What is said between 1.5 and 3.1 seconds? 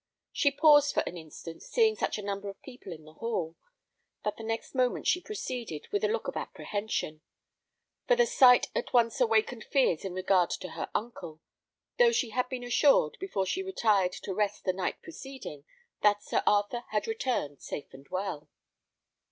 seeing such a number of people in